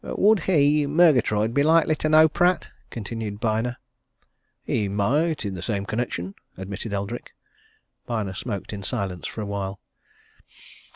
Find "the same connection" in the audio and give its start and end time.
5.53-6.33